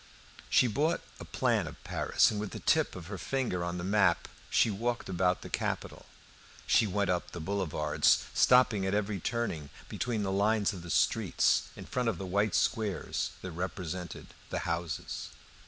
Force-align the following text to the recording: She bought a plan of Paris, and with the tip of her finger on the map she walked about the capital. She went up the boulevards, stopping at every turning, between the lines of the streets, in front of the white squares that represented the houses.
She 0.49 0.65
bought 0.65 1.01
a 1.19 1.25
plan 1.25 1.67
of 1.67 1.83
Paris, 1.83 2.31
and 2.31 2.39
with 2.39 2.53
the 2.53 2.59
tip 2.59 2.95
of 2.95 3.05
her 3.05 3.19
finger 3.19 3.63
on 3.63 3.77
the 3.77 3.83
map 3.83 4.27
she 4.49 4.71
walked 4.71 5.09
about 5.09 5.41
the 5.43 5.47
capital. 5.51 6.07
She 6.65 6.87
went 6.87 7.11
up 7.11 7.29
the 7.29 7.39
boulevards, 7.39 8.25
stopping 8.33 8.83
at 8.87 8.95
every 8.95 9.19
turning, 9.19 9.69
between 9.89 10.23
the 10.23 10.31
lines 10.31 10.73
of 10.73 10.81
the 10.81 10.89
streets, 10.89 11.69
in 11.75 11.85
front 11.85 12.09
of 12.09 12.17
the 12.17 12.25
white 12.25 12.55
squares 12.55 13.29
that 13.43 13.51
represented 13.51 14.33
the 14.49 14.65
houses. 14.65 15.29